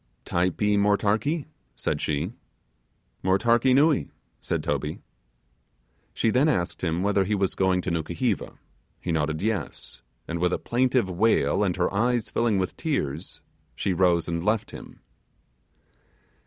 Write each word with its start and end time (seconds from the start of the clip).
'Typee 0.25 0.77
motarkee?' 0.79 1.45
said 1.75 2.01
she. 2.01 2.31
'Motarkee 3.23 3.71
nuee,' 3.75 4.09
said 4.39 4.63
Toby. 4.63 4.97
She 6.11 6.31
then 6.31 6.49
asked 6.49 6.81
him 6.83 7.03
whether 7.03 7.23
he 7.23 7.35
was 7.35 7.53
going 7.53 7.81
to 7.81 7.91
Nukuheva; 7.91 8.57
he 8.99 9.11
nodded 9.11 9.43
yes; 9.43 10.01
and 10.27 10.39
with 10.39 10.53
a 10.53 10.57
plaintive 10.57 11.07
wail 11.07 11.63
and 11.63 11.75
her 11.75 11.93
eyes 11.93 12.31
filling 12.31 12.57
with 12.57 12.75
tears 12.77 13.41
she 13.75 13.93
rose 13.93 14.27
and 14.27 14.43
left 14.43 14.71
him. 14.71 15.01